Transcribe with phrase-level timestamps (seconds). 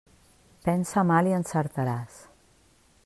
[0.67, 2.17] Pensa mal i encertaràs.